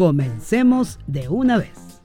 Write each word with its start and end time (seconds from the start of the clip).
comencemos 0.00 0.98
de 1.06 1.28
una 1.28 1.58
vez. 1.58 2.00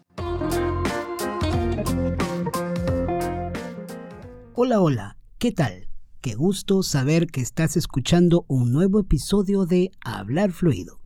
Hola, 4.53 4.81
hola, 4.81 5.17
¿qué 5.37 5.53
tal? 5.53 5.87
Qué 6.19 6.35
gusto 6.35 6.83
saber 6.83 7.27
que 7.27 7.39
estás 7.39 7.77
escuchando 7.77 8.43
un 8.49 8.73
nuevo 8.73 8.99
episodio 8.99 9.65
de 9.65 9.91
Hablar 10.03 10.51
Fluido. 10.51 10.99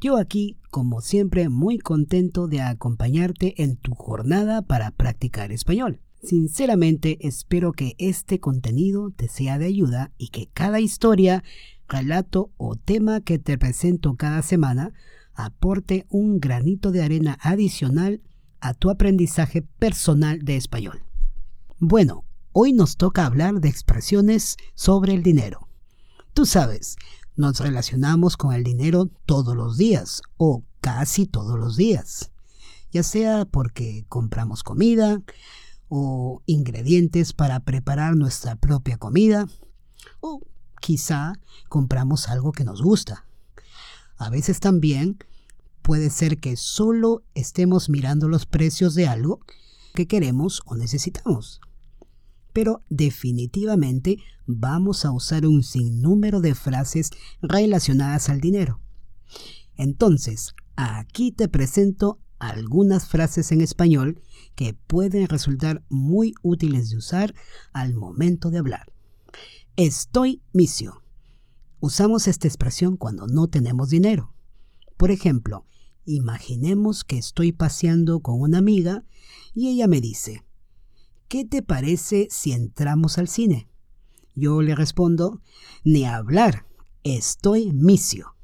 Yo 0.00 0.16
aquí, 0.16 0.56
como 0.72 1.00
siempre, 1.00 1.48
muy 1.48 1.78
contento 1.78 2.48
de 2.48 2.60
acompañarte 2.60 3.62
en 3.62 3.76
tu 3.76 3.94
jornada 3.94 4.62
para 4.62 4.90
practicar 4.90 5.52
español. 5.52 6.00
Sinceramente 6.24 7.18
espero 7.20 7.70
que 7.70 7.94
este 7.98 8.40
contenido 8.40 9.12
te 9.12 9.28
sea 9.28 9.60
de 9.60 9.66
ayuda 9.66 10.10
y 10.18 10.30
que 10.30 10.48
cada 10.52 10.80
historia, 10.80 11.44
relato 11.86 12.50
o 12.56 12.74
tema 12.74 13.20
que 13.20 13.38
te 13.38 13.56
presento 13.58 14.16
cada 14.16 14.42
semana 14.42 14.92
aporte 15.36 16.06
un 16.08 16.40
granito 16.40 16.90
de 16.90 17.02
arena 17.02 17.38
adicional 17.40 18.22
a 18.60 18.74
tu 18.74 18.90
aprendizaje 18.90 19.62
personal 19.62 20.40
de 20.44 20.56
español. 20.56 21.04
Bueno, 21.78 22.24
hoy 22.52 22.72
nos 22.72 22.96
toca 22.96 23.26
hablar 23.26 23.60
de 23.60 23.68
expresiones 23.68 24.56
sobre 24.74 25.14
el 25.14 25.22
dinero. 25.22 25.68
Tú 26.32 26.46
sabes, 26.46 26.96
nos 27.36 27.60
relacionamos 27.60 28.36
con 28.36 28.54
el 28.54 28.64
dinero 28.64 29.10
todos 29.26 29.54
los 29.54 29.76
días 29.76 30.22
o 30.36 30.64
casi 30.80 31.26
todos 31.26 31.58
los 31.58 31.76
días, 31.76 32.30
ya 32.90 33.02
sea 33.02 33.44
porque 33.44 34.06
compramos 34.08 34.62
comida 34.62 35.20
o 35.88 36.42
ingredientes 36.46 37.32
para 37.32 37.60
preparar 37.60 38.16
nuestra 38.16 38.56
propia 38.56 38.96
comida 38.96 39.46
o 40.20 40.40
quizá 40.80 41.34
compramos 41.68 42.28
algo 42.28 42.52
que 42.52 42.64
nos 42.64 42.82
gusta. 42.82 43.26
A 44.16 44.30
veces 44.30 44.60
también 44.60 45.18
puede 45.82 46.10
ser 46.10 46.38
que 46.38 46.56
solo 46.56 47.22
estemos 47.34 47.88
mirando 47.88 48.28
los 48.28 48.46
precios 48.46 48.94
de 48.94 49.06
algo 49.06 49.40
que 49.94 50.06
queremos 50.06 50.62
o 50.66 50.74
necesitamos. 50.76 51.60
Pero 52.52 52.82
definitivamente 52.88 54.18
vamos 54.46 55.04
a 55.04 55.12
usar 55.12 55.46
un 55.46 55.62
sinnúmero 55.62 56.40
de 56.40 56.54
frases 56.54 57.10
relacionadas 57.42 58.28
al 58.28 58.40
dinero. 58.40 58.80
Entonces, 59.76 60.54
aquí 60.76 61.32
te 61.32 61.48
presento 61.48 62.18
algunas 62.38 63.08
frases 63.08 63.52
en 63.52 63.60
español 63.60 64.20
que 64.54 64.74
pueden 64.74 65.28
resultar 65.28 65.84
muy 65.88 66.34
útiles 66.42 66.90
de 66.90 66.96
usar 66.96 67.34
al 67.72 67.94
momento 67.94 68.50
de 68.50 68.58
hablar. 68.58 68.92
Estoy 69.76 70.42
misio. 70.52 71.02
Usamos 71.86 72.26
esta 72.26 72.48
expresión 72.48 72.96
cuando 72.96 73.28
no 73.28 73.46
tenemos 73.46 73.90
dinero. 73.90 74.34
Por 74.96 75.12
ejemplo, 75.12 75.66
imaginemos 76.04 77.04
que 77.04 77.16
estoy 77.16 77.52
paseando 77.52 78.18
con 78.18 78.40
una 78.40 78.58
amiga 78.58 79.04
y 79.54 79.68
ella 79.68 79.86
me 79.86 80.00
dice, 80.00 80.44
¿qué 81.28 81.44
te 81.44 81.62
parece 81.62 82.26
si 82.28 82.50
entramos 82.50 83.18
al 83.18 83.28
cine? 83.28 83.68
Yo 84.34 84.62
le 84.62 84.74
respondo, 84.74 85.40
ni 85.84 86.04
hablar, 86.04 86.66
estoy 87.04 87.72
misio. 87.72 88.34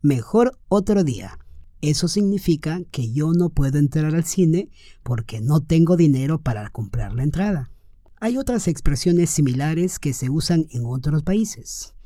Mejor 0.00 0.56
otro 0.68 1.02
día. 1.02 1.36
Eso 1.80 2.06
significa 2.06 2.82
que 2.92 3.10
yo 3.10 3.32
no 3.32 3.50
puedo 3.50 3.80
entrar 3.80 4.14
al 4.14 4.22
cine 4.22 4.70
porque 5.02 5.40
no 5.40 5.64
tengo 5.64 5.96
dinero 5.96 6.42
para 6.42 6.70
comprar 6.70 7.12
la 7.12 7.24
entrada. 7.24 7.72
Hay 8.20 8.36
otras 8.36 8.68
expresiones 8.68 9.30
similares 9.30 9.98
que 9.98 10.12
se 10.12 10.30
usan 10.30 10.68
en 10.70 10.84
otros 10.86 11.24
países. 11.24 11.96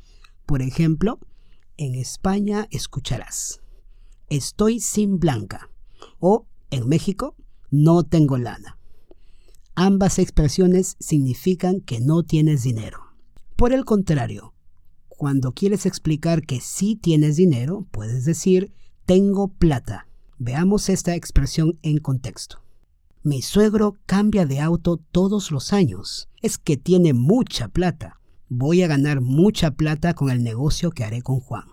Por 0.45 0.61
ejemplo, 0.61 1.19
en 1.77 1.95
España 1.95 2.67
escucharás, 2.69 3.61
estoy 4.29 4.79
sin 4.79 5.19
blanca 5.19 5.69
o 6.19 6.47
en 6.69 6.87
México, 6.87 7.35
no 7.71 8.03
tengo 8.03 8.37
lana. 8.37 8.77
Ambas 9.75 10.19
expresiones 10.19 10.95
significan 10.99 11.81
que 11.81 11.99
no 11.99 12.23
tienes 12.23 12.63
dinero. 12.63 12.99
Por 13.55 13.73
el 13.73 13.85
contrario, 13.85 14.53
cuando 15.07 15.53
quieres 15.53 15.85
explicar 15.85 16.45
que 16.45 16.59
sí 16.59 16.95
tienes 16.95 17.37
dinero, 17.37 17.87
puedes 17.91 18.25
decir 18.25 18.73
tengo 19.05 19.47
plata. 19.47 20.07
Veamos 20.37 20.89
esta 20.89 21.15
expresión 21.15 21.79
en 21.81 21.97
contexto. 21.97 22.63
Mi 23.21 23.41
suegro 23.41 23.97
cambia 24.05 24.45
de 24.45 24.59
auto 24.59 24.97
todos 24.97 25.51
los 25.51 25.73
años. 25.73 26.29
Es 26.41 26.57
que 26.57 26.77
tiene 26.77 27.13
mucha 27.13 27.69
plata. 27.69 28.19
Voy 28.49 28.83
a 28.83 28.87
ganar 28.87 29.21
mucha 29.21 29.71
plata 29.71 30.13
con 30.13 30.29
el 30.29 30.43
negocio 30.43 30.91
que 30.91 31.03
haré 31.03 31.21
con 31.21 31.39
Juan. 31.39 31.65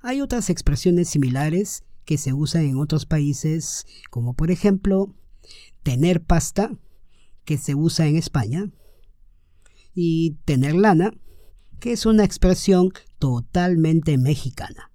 Hay 0.00 0.20
otras 0.20 0.48
expresiones 0.50 1.08
similares 1.08 1.82
que 2.04 2.18
se 2.18 2.32
usan 2.32 2.64
en 2.64 2.78
otros 2.78 3.04
países, 3.04 3.86
como 4.10 4.34
por 4.34 4.50
ejemplo, 4.50 5.14
tener 5.82 6.22
pasta, 6.22 6.70
que 7.44 7.58
se 7.58 7.74
usa 7.74 8.06
en 8.06 8.16
España, 8.16 8.70
y 9.94 10.36
tener 10.44 10.74
lana, 10.74 11.12
que 11.80 11.92
es 11.92 12.06
una 12.06 12.24
expresión 12.24 12.92
totalmente 13.18 14.16
mexicana. 14.18 14.90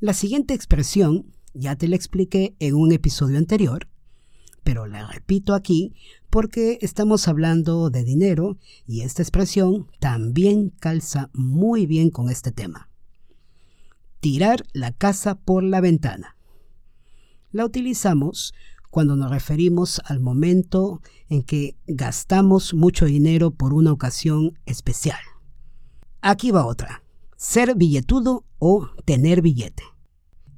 La 0.00 0.12
siguiente 0.12 0.54
expresión 0.54 1.32
ya 1.54 1.76
te 1.76 1.88
la 1.88 1.96
expliqué 1.96 2.56
en 2.58 2.74
un 2.74 2.92
episodio 2.92 3.38
anterior, 3.38 3.88
pero 4.64 4.86
la 4.86 5.06
repito 5.06 5.54
aquí 5.54 5.94
porque 6.30 6.78
estamos 6.80 7.28
hablando 7.28 7.90
de 7.90 8.04
dinero 8.04 8.58
y 8.86 9.02
esta 9.02 9.22
expresión 9.22 9.88
también 9.98 10.70
calza 10.70 11.30
muy 11.32 11.86
bien 11.86 12.10
con 12.10 12.30
este 12.30 12.52
tema. 12.52 12.88
Tirar 14.20 14.64
la 14.72 14.92
casa 14.92 15.34
por 15.34 15.62
la 15.62 15.80
ventana. 15.80 16.36
La 17.50 17.64
utilizamos 17.64 18.54
cuando 18.90 19.16
nos 19.16 19.30
referimos 19.30 20.00
al 20.04 20.20
momento 20.20 21.00
en 21.28 21.42
que 21.42 21.76
gastamos 21.86 22.74
mucho 22.74 23.06
dinero 23.06 23.50
por 23.50 23.74
una 23.74 23.92
ocasión 23.92 24.58
especial. 24.66 25.18
Aquí 26.20 26.50
va 26.50 26.66
otra. 26.66 27.02
Ser 27.36 27.74
billetudo 27.74 28.44
o 28.58 28.90
tener 29.04 29.42
billete. 29.42 29.82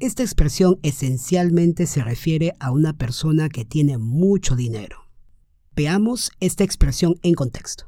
Esta 0.01 0.23
expresión 0.23 0.79
esencialmente 0.83 1.87
se 1.87 2.03
refiere 2.03 2.55
a 2.59 2.73
una 2.73 2.95
persona 2.95 3.49
que 3.49 3.65
tiene 3.65 3.97
mucho 3.97 4.57
dinero. 4.57 5.09
Veamos 5.77 6.33
esta 6.41 6.65
expresión 6.65 7.15
en 7.23 7.35
contexto. 7.35 7.87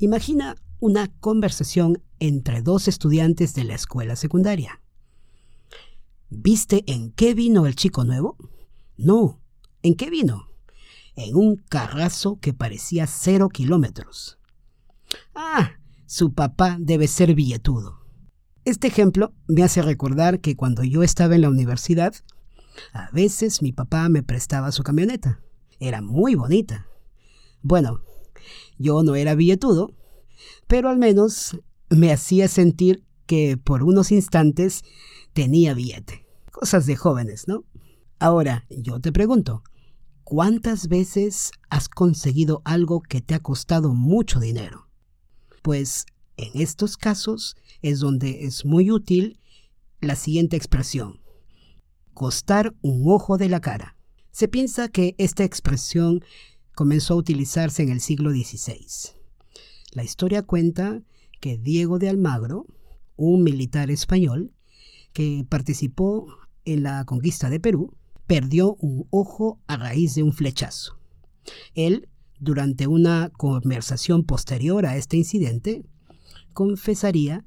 Imagina 0.00 0.56
una 0.80 1.06
conversación 1.20 2.02
entre 2.18 2.60
dos 2.60 2.88
estudiantes 2.88 3.54
de 3.54 3.64
la 3.64 3.74
escuela 3.74 4.16
secundaria. 4.16 4.80
¿Viste 6.28 6.82
en 6.86 7.12
qué 7.12 7.34
vino 7.34 7.66
el 7.66 7.76
chico 7.76 8.04
nuevo? 8.04 8.36
No, 8.96 9.40
¿en 9.82 9.94
qué 9.94 10.10
vino? 10.10 10.48
En 11.14 11.36
un 11.36 11.56
carrazo 11.56 12.40
que 12.40 12.52
parecía 12.52 13.06
cero 13.06 13.48
kilómetros. 13.48 14.38
Ah, 15.34 15.72
su 16.04 16.34
papá 16.34 16.76
debe 16.80 17.06
ser 17.06 17.34
billetudo. 17.34 18.05
Este 18.66 18.88
ejemplo 18.88 19.32
me 19.46 19.62
hace 19.62 19.80
recordar 19.80 20.40
que 20.40 20.56
cuando 20.56 20.82
yo 20.82 21.04
estaba 21.04 21.36
en 21.36 21.42
la 21.42 21.48
universidad, 21.48 22.12
a 22.92 23.08
veces 23.12 23.62
mi 23.62 23.70
papá 23.70 24.08
me 24.08 24.24
prestaba 24.24 24.72
su 24.72 24.82
camioneta. 24.82 25.40
Era 25.78 26.02
muy 26.02 26.34
bonita. 26.34 26.88
Bueno, 27.62 28.00
yo 28.76 29.04
no 29.04 29.14
era 29.14 29.36
billetudo, 29.36 29.94
pero 30.66 30.88
al 30.88 30.98
menos 30.98 31.56
me 31.90 32.12
hacía 32.12 32.48
sentir 32.48 33.04
que 33.26 33.56
por 33.56 33.84
unos 33.84 34.10
instantes 34.10 34.82
tenía 35.32 35.72
billete. 35.72 36.26
Cosas 36.50 36.86
de 36.86 36.96
jóvenes, 36.96 37.46
¿no? 37.46 37.62
Ahora, 38.18 38.66
yo 38.68 38.98
te 38.98 39.12
pregunto, 39.12 39.62
¿cuántas 40.24 40.88
veces 40.88 41.52
has 41.70 41.88
conseguido 41.88 42.62
algo 42.64 43.00
que 43.00 43.20
te 43.20 43.36
ha 43.36 43.38
costado 43.38 43.94
mucho 43.94 44.40
dinero? 44.40 44.88
Pues 45.62 46.04
en 46.36 46.60
estos 46.60 46.96
casos 46.96 47.56
es 47.82 48.00
donde 48.00 48.44
es 48.44 48.64
muy 48.64 48.90
útil 48.90 49.38
la 50.00 50.16
siguiente 50.16 50.56
expresión. 50.56 51.20
Costar 52.14 52.74
un 52.82 53.04
ojo 53.06 53.36
de 53.38 53.48
la 53.48 53.60
cara. 53.60 53.96
Se 54.30 54.48
piensa 54.48 54.88
que 54.88 55.14
esta 55.18 55.44
expresión 55.44 56.22
comenzó 56.74 57.14
a 57.14 57.18
utilizarse 57.18 57.82
en 57.82 57.90
el 57.90 58.00
siglo 58.00 58.30
XVI. 58.30 58.86
La 59.92 60.04
historia 60.04 60.42
cuenta 60.42 61.02
que 61.40 61.56
Diego 61.56 61.98
de 61.98 62.08
Almagro, 62.08 62.66
un 63.16 63.42
militar 63.42 63.90
español 63.90 64.52
que 65.12 65.46
participó 65.48 66.26
en 66.66 66.82
la 66.82 67.04
conquista 67.04 67.48
de 67.48 67.60
Perú, 67.60 67.96
perdió 68.26 68.74
un 68.74 69.06
ojo 69.10 69.60
a 69.66 69.76
raíz 69.76 70.14
de 70.14 70.22
un 70.22 70.32
flechazo. 70.32 70.98
Él, 71.74 72.08
durante 72.38 72.86
una 72.86 73.30
conversación 73.30 74.24
posterior 74.24 74.84
a 74.84 74.96
este 74.96 75.16
incidente, 75.16 75.86
confesaría 76.56 77.44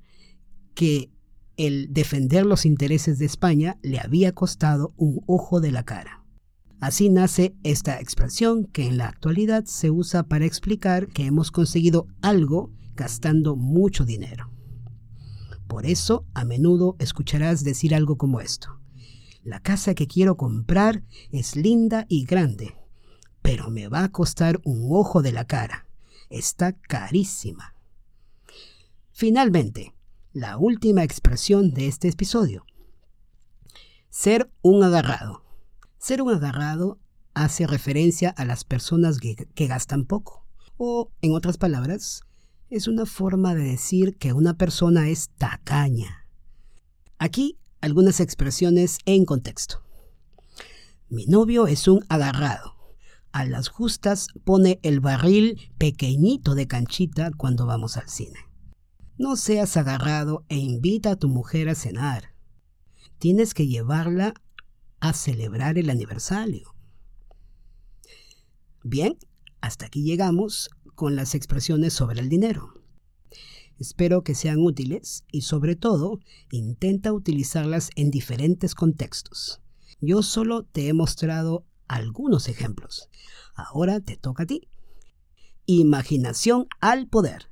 que 0.76 1.12
el 1.58 1.92
defender 1.92 2.46
los 2.46 2.64
intereses 2.64 3.18
de 3.18 3.26
España 3.26 3.80
le 3.82 4.00
había 4.00 4.34
costado 4.36 4.94
un 4.98 5.22
ojo 5.26 5.60
de 5.60 5.72
la 5.72 5.84
cara. 5.84 6.24
Así 6.80 7.10
nace 7.10 7.56
esta 7.64 8.00
expresión 8.00 8.66
que 8.66 8.88
en 8.88 8.98
la 8.98 9.08
actualidad 9.08 9.66
se 9.66 9.90
usa 9.90 10.24
para 10.24 10.46
explicar 10.46 11.08
que 11.08 11.26
hemos 11.26 11.50
conseguido 11.50 12.06
algo 12.22 12.72
gastando 12.96 13.56
mucho 13.56 14.06
dinero. 14.06 14.52
Por 15.68 15.88
eso 15.88 16.28
a 16.36 16.46
menudo 16.46 16.96
escucharás 17.00 17.64
decir 17.64 17.96
algo 17.96 18.16
como 18.16 18.42
esto. 18.42 18.80
La 19.44 19.60
casa 19.60 19.96
que 19.96 20.06
quiero 20.06 20.38
comprar 20.38 21.04
es 21.32 21.56
linda 21.56 22.06
y 22.10 22.26
grande, 22.26 22.76
pero 23.42 23.72
me 23.72 23.88
va 23.88 24.04
a 24.04 24.12
costar 24.12 24.62
un 24.66 24.88
ojo 24.92 25.24
de 25.24 25.32
la 25.32 25.46
cara. 25.46 25.88
Está 26.30 26.74
carísima. 26.74 27.74
Finalmente, 29.20 29.94
la 30.32 30.56
última 30.56 31.04
expresión 31.04 31.74
de 31.74 31.88
este 31.88 32.08
episodio. 32.08 32.64
Ser 34.10 34.50
un 34.62 34.82
agarrado. 34.82 35.44
Ser 35.98 36.22
un 36.22 36.34
agarrado 36.34 37.02
hace 37.34 37.68
referencia 37.68 38.30
a 38.30 38.46
las 38.46 38.64
personas 38.64 39.20
que, 39.20 39.36
que, 39.36 39.68
gastan 39.68 40.06
poco. 40.06 40.46
O, 40.78 41.12
en 41.22 41.34
otras 41.34 41.58
palabras, 41.58 42.22
es 42.70 42.88
una 42.88 43.06
forma 43.06 43.56
de 43.56 43.64
decir 43.64 44.16
que 44.16 44.32
una 44.32 44.54
persona 44.54 45.10
es 45.10 45.32
tacaña. 45.38 46.26
Aquí 47.18 47.58
algunas 47.82 48.22
expresiones 48.22 49.00
en 49.04 49.26
contexto. 49.26 49.84
Mi 51.10 51.26
novio 51.26 51.68
es 51.68 51.90
un 51.90 52.06
agarrado. 52.08 52.78
A 53.34 53.44
las 53.44 53.68
justas 53.68 54.28
pone 54.46 54.80
el 54.82 55.02
barril 55.02 55.60
pequeñito 55.78 56.56
de 56.56 56.68
canchita 56.68 57.32
cuando 57.36 57.66
vamos 57.66 57.98
al 57.98 58.08
cine. 58.08 58.49
No 59.20 59.36
seas 59.36 59.76
agarrado 59.76 60.46
e 60.48 60.56
invita 60.56 61.12
a 61.12 61.16
tu 61.18 61.28
mujer 61.28 61.68
a 61.68 61.76
cenar. 61.76 62.34
Tienes 63.18 63.54
que 63.54 63.68
llevarla 63.68 64.34
a 65.02 65.12
celebrar 65.12 65.78
el 65.78 65.90
aniversario. 65.90 66.74
Bien, 68.82 69.18
hasta 69.60 69.88
aquí 69.88 70.04
llegamos 70.04 70.70
con 70.96 71.18
las 71.18 71.36
expresiones 71.36 71.92
sobre 71.92 72.22
el 72.22 72.30
dinero. 72.30 72.82
Espero 73.78 74.24
que 74.24 74.36
sean 74.36 74.60
útiles 74.60 75.26
y 75.34 75.42
sobre 75.42 75.76
todo 75.76 76.22
intenta 76.50 77.12
utilizarlas 77.12 77.90
en 77.98 78.12
diferentes 78.12 78.74
contextos. 78.74 79.60
Yo 80.00 80.24
solo 80.24 80.64
te 80.64 80.88
he 80.88 80.94
mostrado 80.94 81.66
algunos 81.90 82.48
ejemplos. 82.48 83.10
Ahora 83.54 84.00
te 84.00 84.16
toca 84.16 84.44
a 84.44 84.48
ti. 84.48 84.70
Imaginación 85.66 86.68
al 86.80 87.10
poder. 87.10 87.52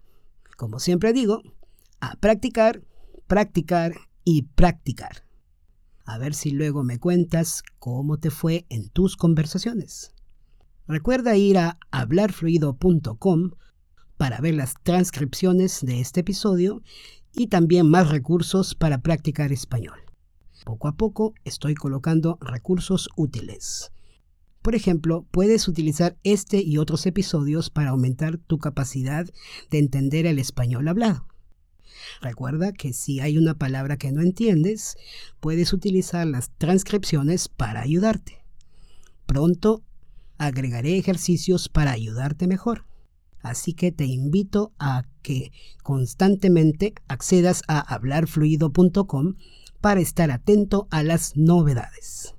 Como 0.56 0.80
siempre 0.80 1.12
digo, 1.12 1.44
a 2.00 2.16
practicar, 2.16 2.84
practicar 3.28 3.94
y 4.24 4.44
practicar. 4.44 5.24
A 6.06 6.18
ver 6.18 6.34
si 6.34 6.52
luego 6.52 6.84
me 6.84 7.00
cuentas 7.00 7.64
cómo 7.80 8.18
te 8.18 8.32
fue 8.32 8.66
en 8.70 8.90
tus 8.90 9.18
conversaciones. 9.18 10.14
Recuerda 10.88 11.36
ir 11.36 11.58
a 11.58 11.78
hablarfluido.com 11.92 13.52
para 14.16 14.40
ver 14.40 14.56
las 14.56 14.76
transcripciones 14.84 15.86
de 15.86 16.00
este 16.00 16.22
episodio 16.22 16.82
y 17.34 17.48
también 17.48 17.90
más 17.90 18.10
recursos 18.10 18.74
para 18.74 19.02
practicar 19.02 19.52
español. 19.52 20.00
Poco 20.66 20.88
a 20.88 20.96
poco 20.96 21.34
estoy 21.44 21.76
colocando 21.76 22.38
recursos 22.42 23.10
útiles. 23.16 23.92
Por 24.62 24.76
ejemplo, 24.76 25.26
puedes 25.32 25.68
utilizar 25.68 26.18
este 26.24 26.62
y 26.62 26.78
otros 26.78 27.06
episodios 27.06 27.70
para 27.70 27.92
aumentar 27.92 28.38
tu 28.38 28.58
capacidad 28.58 29.26
de 29.70 29.80
entender 29.80 30.26
el 30.26 30.40
español 30.40 30.88
hablado. 30.88 31.28
Recuerda 32.22 32.72
que 32.72 32.94
si 32.94 33.20
hay 33.20 33.38
una 33.38 33.56
palabra 33.56 33.98
que 33.98 34.12
no 34.12 34.22
entiendes, 34.22 34.98
puedes 35.40 35.74
utilizar 35.74 36.26
las 36.28 36.52
transcripciones 36.58 37.48
para 37.48 37.82
ayudarte. 37.82 38.44
Pronto 39.26 39.84
agregaré 40.38 40.98
ejercicios 40.98 41.70
para 41.70 41.92
ayudarte 41.92 42.48
mejor. 42.48 42.86
Así 43.42 43.74
que 43.74 43.92
te 43.92 44.06
invito 44.06 44.74
a 44.80 45.06
que 45.22 45.52
constantemente 45.84 46.94
accedas 47.08 47.64
a 47.68 47.80
hablarfluido.com 47.80 49.36
para 49.82 50.02
estar 50.02 50.32
atento 50.32 50.88
a 50.90 51.04
las 51.04 51.38
novedades. 51.38 52.34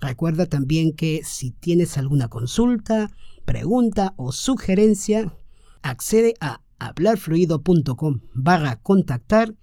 Recuerda 0.00 0.46
también 0.46 0.94
que 0.94 1.22
si 1.24 1.50
tienes 1.50 1.98
alguna 1.98 2.28
consulta, 2.28 3.10
pregunta 3.44 4.14
o 4.16 4.32
sugerencia, 4.32 5.34
accede 5.82 6.34
a 6.40 6.60
hablarfluido.com 6.80 8.20
barra 8.34 8.76
contactar 8.76 9.54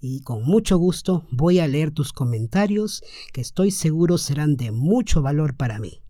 y 0.00 0.20
con 0.20 0.44
mucho 0.44 0.76
gusto 0.76 1.26
voy 1.30 1.60
a 1.60 1.66
leer 1.66 1.90
tus 1.90 2.12
comentarios 2.12 3.02
que 3.32 3.40
estoy 3.40 3.70
seguro 3.70 4.18
serán 4.18 4.56
de 4.56 4.70
mucho 4.70 5.22
valor 5.22 5.56
para 5.56 5.78
mí. 5.78 6.02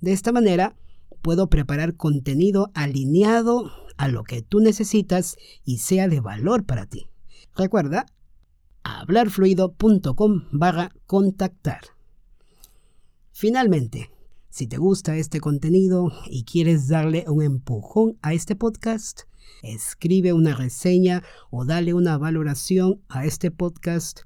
De 0.00 0.12
esta 0.12 0.32
manera 0.32 0.74
puedo 1.20 1.50
preparar 1.50 1.96
contenido 1.96 2.70
alineado 2.72 3.70
a 3.98 4.08
lo 4.08 4.24
que 4.24 4.40
tú 4.40 4.60
necesitas 4.60 5.36
y 5.64 5.78
sea 5.78 6.08
de 6.08 6.20
valor 6.20 6.64
para 6.64 6.86
ti. 6.86 7.08
Recuerda 7.54 8.06
hablarfluido.com 8.82 10.44
barra 10.52 10.90
contactar. 11.06 11.82
Finalmente, 13.32 14.10
si 14.48 14.66
te 14.66 14.78
gusta 14.78 15.16
este 15.16 15.40
contenido 15.40 16.12
y 16.26 16.44
quieres 16.44 16.88
darle 16.88 17.24
un 17.28 17.42
empujón 17.42 18.18
a 18.22 18.32
este 18.32 18.56
podcast, 18.56 19.22
escribe 19.62 20.32
una 20.32 20.54
reseña 20.54 21.22
o 21.50 21.64
dale 21.64 21.94
una 21.94 22.18
valoración 22.18 23.00
a 23.08 23.24
este 23.24 23.50
podcast, 23.50 24.20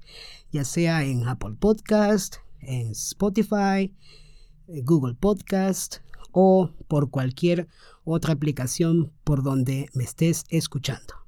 ya 0.51 0.63
sea 0.63 1.03
en 1.03 1.27
Apple 1.27 1.55
Podcast, 1.59 2.37
en 2.59 2.91
Spotify, 2.91 3.93
Google 4.67 5.15
Podcast 5.15 5.97
o 6.31 6.71
por 6.87 7.09
cualquier 7.09 7.67
otra 8.03 8.33
aplicación 8.33 9.11
por 9.23 9.43
donde 9.43 9.89
me 9.93 10.03
estés 10.03 10.43
escuchando. 10.49 11.25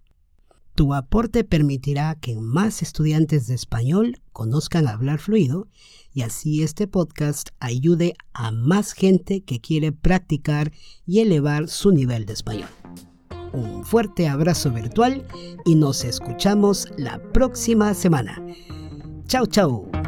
Tu 0.75 0.93
aporte 0.93 1.43
permitirá 1.43 2.13
que 2.21 2.35
más 2.35 2.83
estudiantes 2.83 3.47
de 3.47 3.55
español 3.55 4.21
conozcan 4.31 4.87
hablar 4.87 5.17
fluido 5.17 5.67
y 6.13 6.21
así 6.21 6.61
este 6.61 6.85
podcast 6.85 7.49
ayude 7.59 8.13
a 8.33 8.51
más 8.51 8.93
gente 8.93 9.41
que 9.41 9.59
quiere 9.59 9.91
practicar 9.91 10.71
y 11.07 11.21
elevar 11.21 11.67
su 11.67 11.91
nivel 11.91 12.27
de 12.27 12.33
español. 12.33 12.69
Un 13.53 13.83
fuerte 13.85 14.27
abrazo 14.27 14.71
virtual 14.71 15.25
y 15.65 15.75
nos 15.75 16.03
escuchamos 16.03 16.87
la 16.97 17.19
próxima 17.33 17.93
semana. 17.93 18.41
Chao, 19.27 19.45
chao. 19.45 20.06